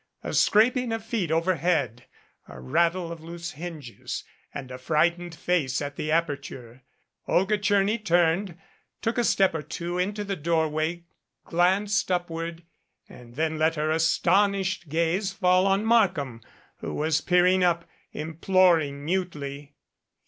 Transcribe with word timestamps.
A 0.23 0.33
scraping 0.33 0.91
of 0.93 1.05
feet 1.05 1.29
overhead, 1.29 2.07
a 2.47 2.59
rattle 2.59 3.11
of 3.11 3.21
loose 3.23 3.51
hinges, 3.51 4.23
and 4.51 4.71
a 4.71 4.79
frightened 4.79 5.35
face 5.35 5.79
at 5.79 5.95
the 5.95 6.09
aperture. 6.09 6.81
Olga 7.27 7.55
Tcherny 7.59 8.03
turned, 8.03 8.57
took 9.03 9.19
a 9.19 9.23
step 9.23 9.53
or 9.53 9.61
two 9.61 9.99
into 9.99 10.23
the 10.23 10.35
doorway, 10.35 11.03
glanced 11.45 12.09
upward 12.11 12.63
and 13.07 13.35
then 13.35 13.59
let 13.59 13.75
her 13.75 13.91
astonished 13.91 14.89
gaze 14.89 15.33
fall 15.33 15.67
on 15.67 15.85
Markham, 15.85 16.41
who 16.77 16.95
was 16.95 17.21
peering 17.21 17.63
up, 17.63 17.87
imploring 18.11 19.05
mutely. 19.05 19.75